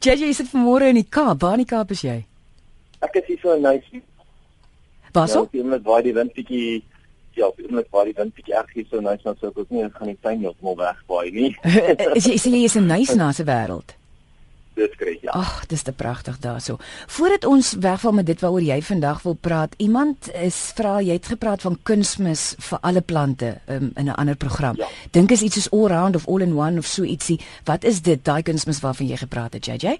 JJ, 0.00 0.24
jy 0.24 0.32
sit 0.36 0.48
vanmôre 0.48 0.88
in 0.88 1.00
die 1.00 1.08
Kaap. 1.08 1.42
Waar 1.42 1.58
in 1.58 1.64
die 1.64 1.68
Kaap 1.68 1.90
is 1.92 2.04
jy? 2.06 2.22
Ek 3.04 3.18
is 3.20 3.28
hier 3.28 3.40
so 3.42 3.56
in 3.56 3.64
Nysie. 3.66 4.02
Waarso? 5.12 5.44
Ja, 5.52 5.64
met 5.68 5.82
baie 5.84 6.04
die 6.06 6.14
wind 6.16 6.32
bietjie 6.36 6.82
ja, 7.36 7.48
met 7.68 7.90
baie 7.92 8.08
die 8.08 8.16
wind 8.16 8.34
bietjie 8.36 8.54
erg 8.56 8.70
hier 8.72 8.86
so 8.88 9.02
in 9.02 9.08
Nysie, 9.10 9.34
so 9.40 9.50
ek 9.50 9.58
ook 9.58 9.74
nie 9.74 9.88
gaan 9.96 10.12
die 10.12 10.18
tuin 10.24 10.40
heeltemal 10.44 10.78
wegbaai 10.80 11.32
nie. 11.34 11.50
is 12.18 12.28
jy 12.30 12.38
is 12.38 12.46
jy 12.48 12.62
is 12.68 12.78
'n 12.80 12.88
nice 12.88 13.16
na 13.18 13.32
se 13.32 13.44
wêreld? 13.44 13.96
Dis 14.74 14.94
reg, 14.98 15.20
ja. 15.20 15.30
Ag, 15.36 15.66
dis 15.68 15.82
te 15.82 15.92
pragtig 15.92 16.38
daarso. 16.40 16.78
Voordat 17.06 17.44
ons 17.44 17.72
wegval 17.80 18.12
met 18.12 18.26
dit 18.26 18.40
waaroor 18.40 18.64
jy 18.64 18.78
vandag 18.82 19.22
wil 19.22 19.34
praat, 19.34 19.74
iemand 19.76 20.30
is 20.32 20.56
vra 20.76 20.94
jy 21.04 21.18
het 21.18 21.28
gepraat 21.28 21.60
van 21.66 21.76
kunsmis 21.82 22.54
vir 22.70 22.78
alle 22.80 23.00
plante 23.00 23.50
um, 23.68 23.90
in 23.96 24.08
'n 24.08 24.16
ander 24.16 24.36
program. 24.36 24.76
Ja. 24.76 24.88
Dink 25.10 25.30
is 25.30 25.42
iets 25.42 25.54
soos 25.54 25.70
all 25.70 25.88
round 25.88 26.16
of 26.16 26.26
all 26.28 26.40
in 26.40 26.56
one 26.56 26.78
of 26.78 26.86
so 26.86 27.02
ietsie. 27.04 27.40
Wat 27.64 27.84
is 27.84 28.00
dit 28.02 28.24
daai 28.24 28.42
kunsmis 28.42 28.80
waarvan 28.80 29.06
jy 29.06 29.16
gepraat 29.16 29.52
het, 29.52 29.66
JJ? 29.66 29.98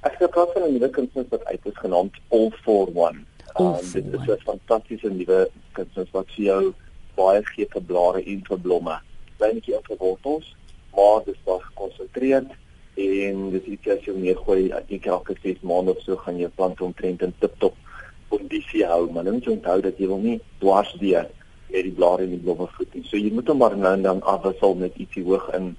Ek 0.00 0.10
het 0.18 0.22
gepraat 0.26 0.52
van 0.52 0.62
'n 0.62 0.72
nuwe 0.72 0.90
kunsmis 0.90 1.28
wat 1.28 1.44
uit 1.44 1.60
is 1.62 1.78
genaamd 1.78 2.14
All 2.28 2.50
for 2.64 2.88
One. 2.94 3.24
All 3.52 3.66
Um, 3.66 3.84
for 3.84 4.00
dit 4.02 4.12
is 4.12 4.18
One. 4.18 4.32
'n 4.32 4.38
fantastiese 4.44 5.08
nuwe 5.08 5.50
kunsmis 5.72 6.10
wat 6.10 6.26
vir 6.34 6.44
jou 6.44 6.74
baie 7.14 7.44
gee 7.44 7.66
vir 7.70 7.82
blare 7.82 8.24
en 8.24 8.42
vir 8.44 8.58
blomme. 8.58 8.98
Kleinetjie 9.36 9.74
in 9.74 9.80
vir 9.82 9.96
wortels, 9.98 10.56
maar 10.96 11.22
dit 11.24 11.34
is 11.34 11.40
baie 11.44 11.60
gekonsentreerd 11.60 12.50
en 12.94 13.50
dis 13.50 13.68
iets 13.74 13.88
as 13.88 14.04
jy 14.06 14.14
meer 14.16 14.36
gooi 14.36 14.70
ek 14.76 14.88
dink 14.88 15.06
elke 15.06 15.36
6 15.42 15.62
maande 15.62 15.94
of 15.94 16.02
so 16.04 16.16
gaan 16.16 16.38
jou 16.38 16.50
plant 16.56 16.80
omtrent 16.80 17.22
in 17.22 17.32
tip-top 17.40 17.76
kondisie 18.32 18.84
hou. 18.86 19.06
Maar 19.12 19.30
moet 19.30 19.46
jy 19.46 19.56
onthou 19.56 19.78
dat 19.84 20.00
jy 20.00 20.08
wil 20.10 20.20
nie 20.20 20.40
dwars 20.60 20.92
deur 21.00 21.28
met 21.72 21.86
die 21.88 21.94
blare 21.96 22.26
en 22.26 22.34
die 22.34 22.42
blomme 22.42 22.68
voed 22.76 22.94
nie. 22.94 23.04
So 23.08 23.16
jy 23.16 23.32
moet 23.32 23.48
hom 23.48 23.62
maar 23.62 23.76
nou 23.76 23.94
en 23.96 24.04
dan 24.04 24.22
afwissel 24.28 24.76
met 24.80 24.98
ietsie 25.00 25.24
hoog 25.24 25.48
in 25.56 25.72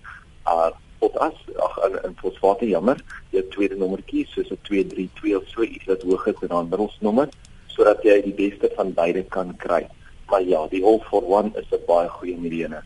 uh 0.49 0.71
potas. 1.03 1.37
Ag 1.59 1.77
in, 1.87 1.99
in 2.09 2.15
fosfate 2.21 2.69
jammer. 2.69 3.01
Jou 3.35 3.43
tweede 3.55 3.77
nommertjie 3.77 4.25
soos 4.31 4.49
'n 4.49 4.57
232 4.69 5.35
of 5.37 5.45
so 5.53 5.61
iets 5.61 5.85
wat 5.91 6.01
hoog 6.01 6.25
is 6.27 6.41
en 6.41 6.53
dan 6.55 6.69
middelsnommer 6.69 7.29
sodat 7.67 8.03
jy 8.05 8.21
die 8.21 8.37
beste 8.37 8.69
van 8.75 8.93
beide 8.93 9.23
kan 9.23 9.55
kry. 9.57 9.87
Maar 10.29 10.41
ja 10.41 10.67
die 10.67 10.83
all 10.85 10.99
for 11.09 11.21
one 11.25 11.51
is 11.55 11.69
'n 11.71 11.85
baie 11.87 12.09
goeie 12.09 12.37
mediene. 12.37 12.81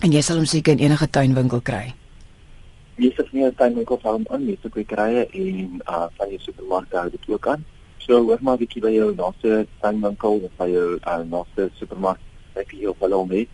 En 0.00 0.12
jy 0.12 0.20
sal 0.20 0.36
hom 0.36 0.44
seker 0.46 0.72
in 0.72 0.78
enige 0.78 1.10
tuinwinkel 1.10 1.60
kry. 1.60 1.94
Meeste 2.96 3.26
van 3.30 3.40
jou 3.40 3.52
tuinwinkels 3.58 4.02
hou 4.02 4.12
hom 4.16 4.26
aan, 4.30 4.44
meeste 4.46 4.68
kwekerye 4.68 5.26
en 5.26 5.80
uh 5.84 6.06
van 6.18 6.28
jou 6.34 6.40
supermarkte 6.40 6.96
hou 6.96 7.10
dit 7.10 7.28
ook 7.28 7.48
aan. 7.48 7.64
So 7.98 8.20
hoor 8.22 8.38
maar 8.40 8.54
'n 8.54 8.62
bietjie 8.62 8.82
by 8.82 8.92
jou 8.92 9.14
naaste 9.14 9.66
tuinwinkel 9.80 10.40
of 10.48 10.52
by 10.56 10.68
jou 10.68 10.98
uh, 10.98 11.22
naaste 11.30 11.70
supermark 11.74 12.20
kyk 12.54 12.72
jy 12.72 12.86
op 12.86 13.00
hulle 13.00 13.16
om 13.16 13.30
het. 13.30 13.48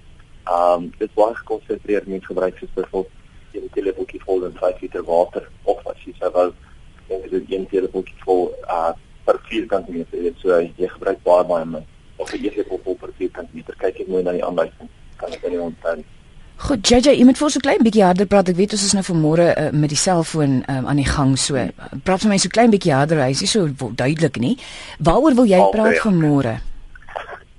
Um 0.57 0.91
dit 0.99 1.09
is 1.09 1.15
baie 1.15 1.35
gekonsentreer 1.35 2.03
mense 2.07 2.27
gebruik 2.27 2.59
soos 2.59 2.75
byvoorbeeld 2.75 3.19
jy 3.53 3.61
moet 3.61 3.77
'n 3.77 3.85
lepeltjie 3.85 4.23
vol 4.25 4.45
in 4.45 4.59
5 4.59 4.81
liter 4.81 5.05
water 5.05 5.49
of 5.65 5.87
as 5.87 6.05
jy 6.05 6.15
sou 6.19 6.31
wou 6.33 6.53
dink 7.09 7.31
dit 7.31 7.53
een 7.53 7.67
lepeltjie 7.71 8.21
vol 8.25 8.55
uh 8.69 8.93
per 9.25 9.41
vierkante 9.49 9.93
meter. 9.93 10.23
Dit 10.23 10.39
so 10.43 10.61
jy 10.61 10.89
gebruik 10.89 11.23
baie 11.23 11.45
baie 11.45 11.65
min 11.65 11.87
of 12.17 12.33
'n 12.35 12.43
lepel 12.43 12.81
vol 12.85 12.95
per 12.95 13.13
vierkante 13.19 13.55
meter. 13.55 13.75
Kyk 13.77 14.01
ek 14.01 14.09
mooi 14.09 14.23
na 14.23 14.33
die 14.33 14.45
aanwysing. 14.45 14.89
Kan 15.17 15.33
ek 15.33 15.49
nie 15.49 15.61
onthou. 15.61 16.05
Goed, 16.61 16.85
JJ, 16.85 17.15
jy 17.17 17.25
moet 17.25 17.39
vir 17.41 17.47
ons 17.47 17.55
so 17.57 17.63
klein 17.65 17.81
bietjie 17.87 18.03
harder 18.05 18.27
praat. 18.29 18.51
Ek 18.53 18.57
weet 18.59 18.75
ons 18.77 18.83
is 18.85 18.93
nou 18.97 19.03
vanmôre 19.07 19.47
uh, 19.57 19.69
met 19.73 19.89
die 19.95 19.97
selfoon 19.99 20.59
um, 20.69 20.89
aan 20.93 20.99
die 21.01 21.07
gang 21.09 21.33
so. 21.41 21.57
Praat 22.05 22.21
vir 22.27 22.29
my 22.35 22.37
so 22.43 22.53
klein 22.53 22.73
bietjie 22.75 22.93
harder. 22.93 23.23
Hy 23.25 23.31
is 23.33 23.41
nie 23.41 23.49
so 23.49 23.65
duidelik 23.97 24.37
nie. 24.43 24.57
Waaroor 25.09 25.39
wil 25.39 25.49
jy 25.49 25.57
Okay, 25.61 25.73
praat 25.79 25.97
ja. 25.97 26.03
vanmôre? 26.05 26.53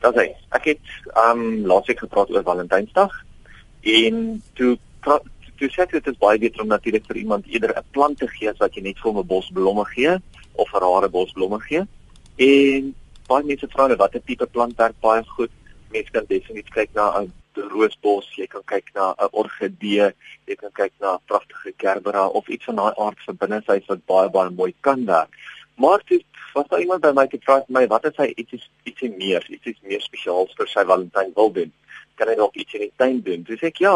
Dat 0.06 0.20
hy. 0.22 0.28
Ek 0.58 0.70
het 0.70 0.94
um 1.26 1.42
laasweek 1.70 2.04
gepraat 2.06 2.30
oor 2.34 2.46
Valentynsdag 2.46 3.18
en 3.98 4.22
toe 4.58 4.76
pra- 5.02 5.22
toe 5.58 5.70
sê 5.74 5.82
ek 5.88 5.98
dit 5.98 6.08
is 6.14 6.22
baie 6.22 6.38
beter 6.42 6.62
om 6.62 6.70
natuurlik 6.70 7.06
vir 7.10 7.18
iemand 7.24 7.46
eerder 7.50 7.74
'n 7.78 7.84
plant 7.94 8.18
te 8.22 8.28
gee 8.38 8.50
as 8.50 8.58
wat 8.62 8.74
jy 8.78 8.82
net 8.86 8.98
vir 9.02 9.14
'n 9.18 9.26
bos 9.28 9.50
blomme 9.54 9.86
gee 9.96 10.14
of 10.62 10.70
'n 10.74 10.80
rare 10.86 11.10
bos 11.10 11.32
blomme 11.34 11.60
gee. 11.66 11.82
En 12.38 12.94
baie 13.28 13.44
mense 13.46 13.68
vra 13.74 13.88
nou 13.88 13.98
watter 13.98 14.22
tipe 14.26 14.46
plant 14.46 14.78
werk 14.78 14.96
baie 15.02 15.24
goed. 15.38 15.50
Mense 15.92 16.12
kan 16.12 16.26
definitief 16.30 16.70
kyk 16.74 16.90
na 16.94 17.22
'n 17.22 17.32
roosbos, 17.56 18.28
jy 18.38 18.48
kan 18.48 18.64
kyk 18.66 18.94
na 18.96 19.14
'n 19.20 19.30
orgidee, 19.32 20.14
jy 20.48 20.56
kan 20.56 20.72
kyk 20.72 20.94
na 21.00 21.18
pragtige 21.28 21.74
gerbera 21.78 22.28
of 22.28 22.48
iets 22.48 22.66
van 22.66 22.76
daai 22.76 22.94
aard 22.98 23.20
vir 23.26 23.36
binnehuis 23.36 23.88
wat 23.88 24.06
baie 24.06 24.30
baie 24.30 24.50
mooi 24.50 24.74
kan 24.82 25.06
werk. 25.06 25.30
Maar 25.78 26.04
toe 26.06 26.22
was 26.54 26.68
daar 26.68 26.80
iemand 26.80 27.02
by 27.02 27.12
my 27.16 27.28
te 27.28 27.40
vra 27.40 27.64
my 27.68 27.88
wat 27.88 28.06
is 28.06 28.18
hy 28.18 28.34
ietsie 28.36 28.62
ietsie 28.84 29.12
meer, 29.18 29.46
ietsie 29.50 29.76
meer 29.82 30.02
spesiaals 30.02 30.54
vir 30.58 30.68
sy 30.68 30.84
Valentyn 30.86 31.32
wil 31.36 31.52
doen. 31.52 31.72
Kan 32.16 32.28
hy 32.28 32.36
dalk 32.36 32.56
iets 32.56 32.74
in 32.74 32.86
die 32.86 32.94
tuin 32.98 33.22
doen? 33.22 33.44
Dis 33.48 33.64
ek 33.64 33.82
ja. 33.84 33.96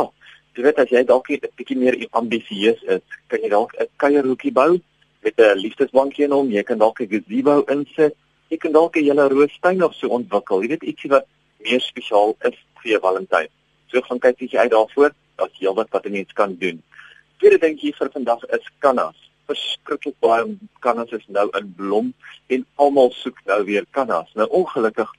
Jy 0.55 0.63
weet 0.63 0.79
as 0.79 0.89
jy 0.89 1.03
dalk 1.03 1.29
'n 1.29 1.39
bietjie 1.57 1.77
meer 1.77 1.97
ambisieus 2.11 2.81
is, 2.83 3.01
kan 3.27 3.41
jy 3.41 3.49
dalk 3.49 3.73
'n 3.79 3.88
kuierhoekie 3.97 4.53
bou 4.53 4.79
met 5.23 5.39
'n 5.39 5.59
liefdesbankie 5.59 6.25
in 6.25 6.31
hom. 6.31 6.51
Jy 6.51 6.63
kan 6.63 6.77
dalk 6.77 7.01
'n 7.01 7.09
gazebo 7.09 7.63
insit. 7.67 8.15
Jy 8.49 8.57
kan 8.57 8.71
dalk 8.71 8.95
'n 8.95 9.03
hele 9.03 9.27
roostuin 9.29 9.83
of 9.83 9.94
so 9.94 10.07
ontwikkel. 10.07 10.61
Jy 10.61 10.67
weet 10.67 10.83
ietsie 10.83 11.09
wat 11.09 11.25
meer 11.59 11.81
spesiaal 11.81 12.35
is 12.41 12.55
jou 12.91 13.01
Valentyn. 13.01 13.47
So 13.88 14.01
gaan 14.01 14.19
kyk 14.19 14.38
bietjie 14.38 14.59
uit 14.59 14.72
daarvoor. 14.72 15.13
Daar's 15.35 15.59
heelwat 15.59 15.90
wat 15.91 16.06
'n 16.06 16.12
mens 16.12 16.34
kan 16.34 16.56
doen. 16.56 16.84
Tweede 17.38 17.57
ding 17.59 17.79
hier 17.79 17.96
vir 17.96 18.09
vandag 18.12 18.44
is 18.46 18.69
kannas. 18.79 19.18
Verskriklik 19.47 20.16
baie 20.19 20.57
kannas 20.79 21.12
is 21.12 21.25
nou 21.28 21.50
in 21.57 21.74
blom 21.78 22.13
en 22.47 22.66
almal 22.75 23.12
soek 23.12 23.40
nou 23.45 23.63
weer 23.63 23.85
kannas. 23.91 24.34
Nou 24.34 24.47
ongelukkig 24.50 25.12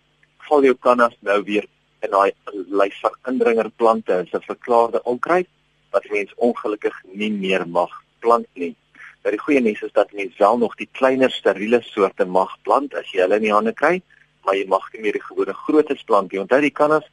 val 0.49 0.63
jou 0.63 0.75
kannas 0.75 1.15
nou 1.21 1.43
weer 1.43 1.67
in 2.03 2.11
daai 2.11 2.33
lys 2.53 2.97
van 3.03 3.15
indringerplante, 3.31 4.13
is 4.25 4.33
'n 4.33 4.41
verklaarde 4.41 5.03
onkruid 5.03 5.47
wat 5.91 6.11
mens 6.11 6.35
ongelukkig 6.37 7.03
nie 7.13 7.31
meer 7.31 7.69
mag 7.69 7.91
plant 8.21 8.47
nie. 8.55 8.75
Nou 9.23 9.33
die 9.35 9.45
goeie 9.45 9.61
nuus 9.61 9.83
is 9.83 9.93
dat 9.93 10.13
mens 10.13 10.37
wel 10.39 10.59
nog 10.59 10.75
die 10.77 10.89
kleiner 10.93 11.31
steriele 11.31 11.81
soorte 11.83 12.25
mag 12.25 12.57
plant 12.63 12.95
as 12.95 13.11
jy 13.13 13.21
hulle 13.21 13.37
in 13.37 13.43
die 13.49 13.53
hande 13.53 13.73
kry, 13.73 14.03
maar 14.45 14.55
jy 14.55 14.67
mag 14.67 14.93
nie 14.93 15.03
meer 15.03 15.13
die 15.13 15.27
gewone 15.29 15.55
grootes 15.55 16.03
plant 16.03 16.33
nie. 16.33 16.41
Onthou 16.41 16.61
die 16.61 16.71
kannas 16.71 17.09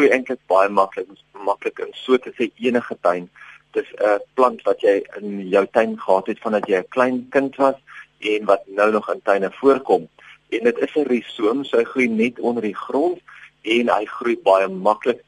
groei 0.00 0.14
eintlik 0.16 0.40
baie 0.48 0.68
maklik, 0.72 1.08
maklik 1.44 1.80
in 1.84 1.90
so 1.92 2.16
te 2.16 2.32
sê 2.38 2.48
enige 2.64 2.96
tuin. 3.04 3.28
Dis 3.76 3.88
'n 4.00 4.20
plant 4.34 4.62
wat 4.64 4.80
jy 4.80 5.02
in 5.20 5.48
jou 5.48 5.66
tuin 5.72 5.98
gehad 6.00 6.26
het 6.26 6.40
vandat 6.40 6.68
jy 6.68 6.78
'n 6.78 6.88
klein 6.88 7.28
kind 7.30 7.56
was 7.56 7.76
en 8.20 8.44
wat 8.44 8.62
nou 8.66 8.90
nog 8.92 9.10
in 9.12 9.20
tuine 9.22 9.50
voorkom. 9.60 10.08
En 10.48 10.64
dit 10.64 10.78
is 10.78 10.94
'n 10.96 11.08
risoom, 11.08 11.64
so 11.64 11.76
hy 11.76 11.84
groei 11.84 12.08
net 12.08 12.40
onder 12.40 12.62
die 12.62 12.74
grond 12.74 13.18
en 13.62 13.88
hy 13.88 14.04
groei 14.04 14.36
baie 14.42 14.68
maklik 14.68 15.20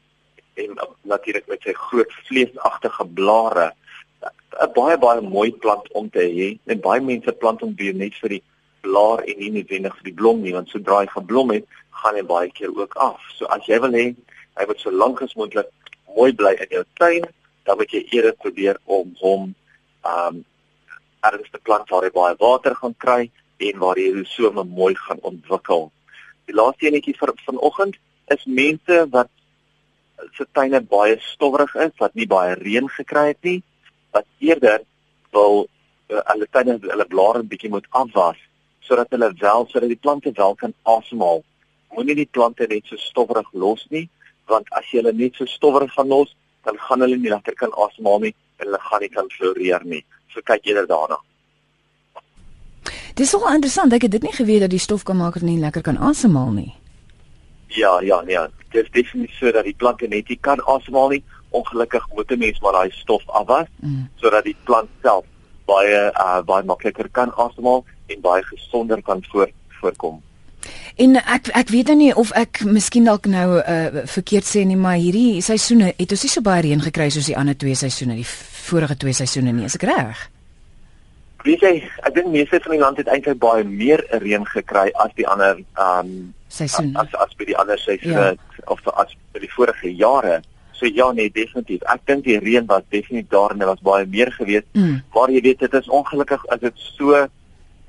en 0.55 0.77
natuurlik 1.01 1.47
met 1.47 1.61
sy 1.61 1.73
groot 1.73 2.11
vleesagtige 2.27 3.05
blare. 3.05 3.73
'n 4.61 4.73
Baie 4.73 4.97
baie 4.97 5.21
mooi 5.21 5.51
plant 5.51 5.91
om 5.91 6.09
te 6.09 6.19
hê. 6.19 6.57
En 6.65 6.79
baie 6.79 7.01
mense 7.01 7.31
plant 7.31 7.61
hom 7.61 7.75
weer 7.75 7.93
net 7.93 8.15
vir 8.15 8.29
die 8.29 8.43
blaar 8.81 9.19
en 9.19 9.37
nie 9.37 9.51
noodwendig 9.51 9.95
vir 9.95 10.03
die 10.03 10.19
blom 10.21 10.41
nie, 10.41 10.53
want 10.53 10.69
sodra 10.69 10.99
hy 10.99 11.07
geblom 11.07 11.51
het, 11.51 11.65
gaan 11.91 12.15
hy 12.15 12.23
baie 12.23 12.51
keer 12.51 12.75
ook 12.75 12.95
af. 12.95 13.21
So 13.37 13.45
as 13.45 13.65
jy 13.65 13.79
wil 13.79 13.91
hê 13.91 14.15
hy 14.57 14.65
moet 14.69 14.79
so 14.79 14.91
lank 14.91 15.21
as 15.21 15.35
moontlik 15.39 15.69
mooi 16.15 16.31
bly 16.33 16.53
in 16.61 16.71
jou 16.77 16.83
tuin, 16.99 17.25
dan 17.65 17.77
moet 17.77 17.93
jy 17.93 18.03
eerder 18.11 18.35
probeer 18.37 18.79
om 18.85 19.13
hom 19.21 19.53
um 20.03 20.43
ergens 21.23 21.51
te 21.51 21.61
plant 21.63 21.89
waar 21.89 22.03
hy 22.03 22.11
baie 22.11 22.35
water 22.39 22.75
gaan 22.75 22.95
kry 22.99 23.21
en 23.63 23.77
waar 23.79 23.95
die 23.95 24.11
rhizome 24.11 24.63
mooi 24.67 24.93
gaan 24.99 25.21
ontwikkel. 25.23 25.87
Die 26.47 26.55
laaste 26.55 26.89
enetjie 26.89 27.15
vir 27.15 27.31
vanoggend 27.45 27.95
is 28.35 28.43
mense 28.45 28.97
wat 29.13 29.31
se 30.35 30.45
tuine 30.51 30.81
baie 30.81 31.15
stowwerig 31.33 31.75
is, 31.85 31.93
wat 31.99 32.15
nie 32.15 32.27
baie 32.27 32.55
reën 32.59 32.89
gekry 32.97 33.29
het 33.31 33.47
nie, 33.47 33.61
wat 34.15 34.27
eerder 34.39 34.83
wil 35.35 35.63
uh, 35.63 36.21
hulle 36.31 36.47
tuine 36.51 36.77
hulle 36.83 37.07
blare 37.09 37.43
'n 37.43 37.49
bietjie 37.51 37.71
moet 37.71 37.87
afwas 37.91 38.39
sodat 38.83 39.15
hulle 39.15 39.31
wel 39.39 39.65
sodat 39.71 39.89
die 39.89 40.03
plante 40.05 40.31
wel 40.35 40.55
kan 40.55 40.73
asemhaal. 40.83 41.43
Moenie 41.95 42.15
die 42.15 42.29
plante 42.31 42.67
net 42.67 42.85
so 42.85 42.97
stowwerig 42.99 43.47
los 43.53 43.85
nie, 43.89 44.09
want 44.47 44.67
as 44.71 44.85
jy 44.91 45.01
hulle 45.01 45.13
net 45.13 45.35
so 45.35 45.45
stowwerig 45.45 45.93
gaan 45.93 46.07
los, 46.07 46.35
dan 46.63 46.77
gaan 46.77 47.01
hulle 47.01 47.17
nie 47.17 47.29
lekker 47.29 47.55
kan 47.55 47.71
asemhaal 47.73 48.19
nie 48.19 48.35
en 48.59 48.65
hulle 48.67 48.79
gaan 48.79 49.01
nie 49.01 49.09
kan 49.09 49.29
floreer 49.29 49.85
nie. 49.85 50.05
So 50.33 50.41
kyk 50.41 50.65
eerder 50.65 50.87
daarna. 50.87 51.17
Dis 53.15 53.29
so 53.29 53.45
interessant. 53.49 53.93
Ek 53.93 54.01
het 54.07 54.11
dit 54.11 54.23
nie 54.25 54.33
geweet 54.33 54.63
dat 54.65 54.71
die 54.73 54.81
stof 54.81 55.03
kan 55.03 55.17
maak 55.17 55.33
dat 55.37 55.43
nie 55.45 55.59
lekker 55.61 55.81
kan 55.85 55.97
asemhaal 55.97 56.51
nie. 56.55 56.71
Ja, 57.67 57.99
ja, 58.01 58.21
nee. 58.21 58.39
Dit 58.71 58.85
is 58.85 58.91
definitief 58.91 59.37
so 59.37 59.51
dat 59.51 59.65
die 59.65 59.75
plante 59.77 60.07
net 60.07 60.29
nie 60.29 60.37
kan 60.41 60.61
asemhaal 60.65 61.09
nie. 61.09 61.23
Ongelukkig 61.53 62.07
moet 62.15 62.31
'n 62.31 62.39
mens 62.39 62.59
maar 62.61 62.73
daai 62.73 62.91
stof 62.91 63.23
afwas 63.29 63.67
Mm. 63.81 64.09
sodat 64.15 64.43
die 64.43 64.55
plant 64.63 64.89
self 65.01 65.25
baie 65.65 66.11
uh 66.19 66.41
baie 66.41 66.63
makliker 66.63 67.09
kan 67.09 67.31
asemhaal 67.35 67.85
en 68.07 68.21
baie 68.21 68.43
gesonder 68.43 69.01
kan 69.01 69.23
voor, 69.31 69.49
voorkom. 69.79 70.21
En 71.01 71.17
ek 71.17 71.49
ek 71.57 71.71
weet 71.73 71.89
nou 71.91 71.97
nie 71.97 72.11
of 72.15 72.31
ek 72.37 72.61
miskien 72.69 73.07
dalk 73.09 73.25
nou 73.25 73.57
uh, 73.57 74.03
verkeerd 74.09 74.45
sê 74.45 74.61
nie, 74.65 74.77
maar 74.77 74.99
hierdie 75.01 75.41
seisoene 75.41 75.93
het 75.97 76.13
ons 76.13 76.25
nie 76.27 76.31
so 76.31 76.45
baie 76.45 76.61
reën 76.65 76.83
gekry 76.85 77.09
soos 77.13 77.31
die 77.31 77.37
ander 77.37 77.57
twee 77.57 77.75
seisoene, 77.75 78.19
die 78.19 78.27
vorige 78.67 78.97
twee 79.01 79.17
seisoene 79.17 79.55
nie, 79.55 79.65
is 79.65 79.79
ek 79.79 79.87
reg? 79.89 80.29
Weet 81.43 81.65
jy, 81.65 81.73
ek 82.07 82.15
dink 82.15 82.31
meeste 82.31 82.61
van 82.63 82.77
die 82.77 82.79
land 82.79 83.01
het 83.01 83.09
eintlik 83.11 83.41
baie 83.41 83.65
meer 83.67 84.05
reën 84.21 84.45
gekry 84.53 84.87
as 85.03 85.11
die 85.17 85.27
ander 85.27 85.59
um 85.75 86.33
Seisoene. 86.53 86.93
as 87.01 87.13
as 87.17 87.33
by 87.33 87.49
die 87.49 87.57
ander 87.57 87.79
seisoene 87.81 88.33
ja. 88.35 88.65
of 88.69 88.83
as 88.93 89.15
by 89.33 89.41
die 89.41 89.51
vorige 89.51 89.89
jare. 89.89 90.41
So 90.43 90.83
so 90.83 90.91
ja 90.91 91.11
nee, 91.11 91.31
definitief. 91.31 91.81
Ek 91.87 92.03
dink 92.09 92.25
die 92.27 92.37
reën 92.39 92.67
was 92.67 92.83
definitief 92.91 93.29
daar 93.31 93.53
en 93.53 93.61
dit 93.61 93.69
was 93.69 93.83
baie 93.85 94.05
meer 94.05 94.31
geweest. 94.35 94.67
Mm. 94.75 94.99
Maar 95.15 95.31
jy 95.31 95.41
weet 95.45 95.63
dit 95.63 95.77
is 95.79 95.89
ongelukkig 95.89 96.45
as 96.53 96.59
dit 96.59 96.85
so 96.97 97.25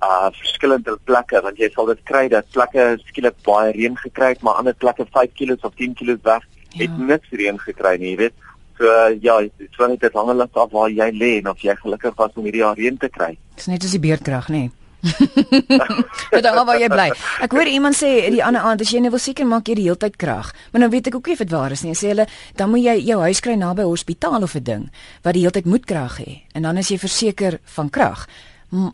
uh 0.05 0.31
verskillende 0.39 0.97
plekke 1.09 1.41
want 1.45 1.59
jy 1.59 1.71
sal 1.75 1.87
dit 1.91 2.03
kry 2.11 2.29
dat 2.29 2.49
plekke 2.56 2.87
skielik 3.09 3.37
baie 3.47 3.73
reën 3.77 3.97
gekry 3.97 4.35
het, 4.35 4.43
maar 4.43 4.61
ander 4.61 4.75
plekke 4.75 5.06
5 5.12 5.33
km 5.39 5.59
of 5.62 5.75
10 5.81 5.95
km 5.95 6.21
weg 6.23 6.47
het 6.75 6.91
ja. 6.91 7.06
niks 7.11 7.31
reën 7.31 7.59
gekry 7.59 7.97
nie, 7.99 8.15
jy 8.15 8.17
weet. 8.25 8.39
So 8.79 8.91
uh, 8.91 9.11
ja, 9.23 9.39
dit 9.41 9.77
sou 9.77 9.89
net 9.89 10.03
hang 10.15 10.41
af 10.43 10.71
waar 10.73 10.91
jy 10.91 11.11
lê 11.15 11.37
en 11.41 11.53
of 11.53 11.61
jy 11.62 11.77
gelukkig 11.79 12.17
was 12.19 12.33
om 12.35 12.47
hierdie 12.49 12.65
reën 12.65 12.97
te 12.99 13.09
kry. 13.09 13.37
Dis 13.59 13.71
net 13.71 13.85
as 13.87 13.95
die 13.95 14.03
beerdkrag, 14.03 14.51
nê. 14.51 14.67
Nee. 14.69 14.73
Dit 16.33 16.43
dan 16.43 16.56
waar 16.65 16.79
jy 16.81 16.89
bly. 16.89 17.11
Ek 17.45 17.53
hoor 17.53 17.69
iemand 17.69 17.97
sê 17.99 18.11
die 18.33 18.43
ander 18.45 18.65
aand 18.65 18.85
as 18.85 18.93
jy 18.95 19.03
nou 19.05 19.12
wil 19.12 19.23
seker 19.23 19.47
maak 19.49 19.69
jy 19.69 19.77
die 19.79 19.87
hele 19.89 20.01
tyd 20.01 20.17
krag. 20.21 20.53
Maar 20.73 20.87
nou 20.87 20.91
weet 20.95 21.11
ek 21.11 21.19
ook 21.19 21.29
nie 21.29 21.37
of 21.37 21.45
dit 21.45 21.53
waar 21.53 21.75
is 21.77 21.85
nie. 21.85 21.95
Sê 21.99 22.15
hulle 22.15 22.27
dan 22.56 22.73
moet 22.73 22.87
jy 22.87 22.97
jou 23.11 23.21
huis 23.27 23.43
kry 23.45 23.59
naby 23.61 23.87
hospitaal 23.89 24.47
of 24.47 24.56
'n 24.56 24.65
ding 24.65 24.85
wat 25.23 25.37
die 25.37 25.45
hele 25.45 25.53
tyd 25.53 25.69
moet 25.69 25.85
krag 25.85 26.19
hê 26.25 26.43
en 26.55 26.62
dan 26.62 26.81
is 26.81 26.89
jy 26.89 26.99
verseker 26.99 27.61
van 27.77 27.91
krag. 27.91 28.27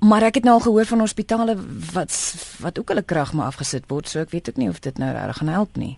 Maar 0.01 0.29
ek 0.29 0.41
het 0.41 0.45
nou 0.45 0.59
al 0.59 0.67
gehoor 0.67 0.85
van 0.85 1.01
hospitale 1.01 1.57
wat 1.93 2.13
wat 2.61 2.79
ook 2.79 2.93
hulle 2.93 3.03
krag 3.03 3.33
maar 3.33 3.47
afgesit 3.47 3.89
word, 3.89 4.09
so 4.09 4.21
ek 4.21 4.31
weet 4.35 4.49
ook 4.53 4.61
nie 4.61 4.69
of 4.69 4.81
dit 4.85 4.99
nou 4.99 5.13
regtig 5.13 5.41
gaan 5.41 5.49
help 5.49 5.77
nie. 5.77 5.97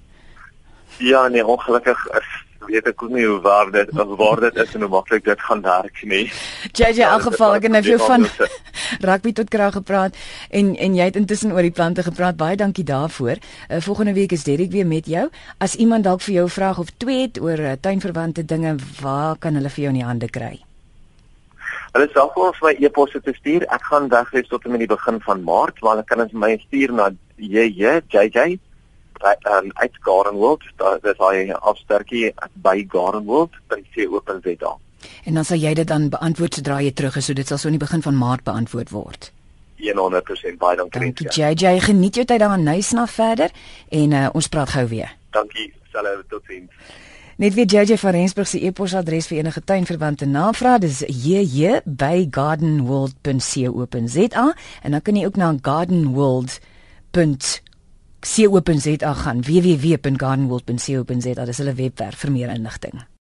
Ja, 1.02 1.29
nee, 1.29 1.46
ongelukkig 1.46 2.06
is 2.19 2.31
weet 2.67 2.87
ek 2.87 3.02
nie 3.11 3.25
hoe 3.26 3.40
waar 3.43 3.70
dit 3.75 3.90
of 3.99 4.14
waar 4.19 4.40
dit 4.40 4.56
is 4.62 4.75
en 4.75 4.84
hoe 4.84 4.90
maklik 4.93 5.25
dit 5.25 5.44
gaan 5.49 5.62
werk 5.64 6.02
nie. 6.06 6.25
JJ 6.73 7.02
in 7.02 7.08
elk 7.08 7.26
geval 7.29 7.56
ek 7.58 7.69
het 7.69 7.75
nou 7.75 7.99
van 8.06 8.26
rugby 9.08 9.32
tot 9.32 9.50
krag 9.50 9.76
gepraat 9.79 10.19
en 10.50 10.75
en 10.76 10.99
jy 10.99 11.11
het 11.11 11.19
intussen 11.19 11.52
oor 11.52 11.67
die 11.67 11.75
plante 11.75 12.02
gepraat. 12.06 12.37
Baie 12.37 12.56
dankie 12.56 12.85
daarvoor. 12.85 13.38
Uh, 13.43 13.81
volgende 13.81 14.14
week 14.14 14.32
is 14.32 14.44
Derek 14.44 14.70
weer 14.70 14.87
met 14.87 15.06
jou. 15.06 15.28
As 15.58 15.75
iemand 15.75 16.05
dalk 16.05 16.23
vir 16.23 16.43
jou 16.43 16.49
vraag 16.50 16.78
of 16.78 16.94
twee 16.96 17.26
het 17.26 17.40
oor 17.40 17.58
uh, 17.58 17.78
tuinverwante 17.81 18.44
dinge, 18.44 18.76
waar 19.00 19.38
kan 19.38 19.58
hulle 19.58 19.70
vir 19.70 19.88
jou 19.88 19.94
in 19.94 20.02
die 20.02 20.08
hande 20.08 20.31
kry? 20.31 20.61
Hulle 21.92 22.08
sal 22.14 22.30
vir 22.32 22.54
my 22.64 22.72
e-posse 22.80 23.20
te 23.20 23.34
stuur. 23.36 23.66
Ek 23.68 23.82
gaan 23.90 24.08
weg 24.12 24.30
wees 24.32 24.48
tot 24.48 24.64
in 24.64 24.78
die 24.80 24.88
begin 24.88 25.20
van 25.20 25.42
Maart, 25.44 25.80
maar 25.82 25.96
hulle 25.96 26.06
kan 26.08 26.22
dit 26.24 26.32
my 26.32 26.54
stuur 26.66 26.94
na 26.96 27.10
JJ 27.36 28.00
JJ 28.08 28.58
um, 29.22 29.70
uit 29.74 29.98
Gardenwold, 30.00 30.64
dis 31.02 31.20
hy 31.20 31.52
afsterkie 31.60 32.32
by 32.64 32.86
gardenwold.co.za. 32.88 34.72
En 35.26 35.38
dan 35.38 35.44
sal 35.44 35.60
jy 35.60 35.74
dit 35.74 35.88
dan 35.88 36.08
beantwoord 36.10 36.58
sodra 36.58 36.80
jy 36.82 36.92
terug 36.96 37.16
is, 37.20 37.28
so 37.28 37.36
dit 37.36 37.46
sal 37.46 37.60
so 37.60 37.70
in 37.70 37.76
die 37.76 37.84
begin 37.84 38.02
van 38.02 38.18
Maart 38.18 38.44
beantwoord 38.48 38.90
word. 38.94 39.32
100% 39.82 40.58
baie 40.62 40.76
dankie. 40.78 41.00
Dankie 41.00 41.28
JJ, 41.28 41.80
geniet 41.88 42.14
jou 42.20 42.24
tyd 42.24 42.40
daar 42.40 42.56
in 42.58 42.66
Nysna 42.66 43.06
verder 43.10 43.50
en 43.90 44.12
uh, 44.14 44.28
ons 44.32 44.48
praat 44.48 44.70
gou 44.76 44.86
weer. 44.88 45.10
Dankie, 45.34 45.72
selfe 45.90 46.22
totsiens. 46.30 46.70
Net 47.37 47.55
weer 47.55 47.67
JJ 47.67 47.96
van 47.96 48.11
Rensburg 48.11 48.49
se 48.49 48.61
e-posadres 48.61 49.26
vir 49.26 49.38
enige 49.38 49.64
tuinverwante 49.64 50.26
navrae. 50.26 50.79
Dis 50.79 51.02
jj 51.06 51.81
by 51.84 52.26
gardenworld.co.za 52.31 54.55
en 54.82 54.90
dan 54.90 55.02
kan 55.02 55.17
jy 55.17 55.26
ook 55.26 55.37
na 55.37 55.56
gardenworld.co 55.62 57.70
co.za 58.23 59.14
gaan. 59.14 59.43
Www.gardenworld.co.za 59.43 61.44
dis 61.44 61.58
hulle 61.58 61.75
webwerf 61.75 62.25
vir 62.25 62.32
meer 62.32 62.55
inligting 62.55 63.12